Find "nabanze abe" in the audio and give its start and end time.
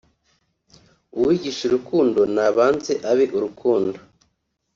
2.35-3.25